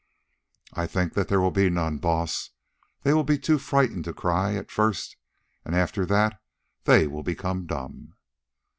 "I 0.73 0.87
think 0.87 1.13
that 1.13 1.27
there 1.27 1.39
will 1.39 1.51
be 1.51 1.69
none, 1.69 1.99
Baas; 1.99 2.49
they 3.03 3.13
will 3.13 3.23
be 3.23 3.37
too 3.37 3.59
frightened 3.59 4.05
to 4.05 4.13
cry 4.15 4.55
at 4.55 4.71
first, 4.71 5.15
and 5.63 5.75
after 5.75 6.07
that 6.07 6.41
they 6.85 7.05
will 7.05 7.21
become 7.21 7.67
dumb." 7.67 8.15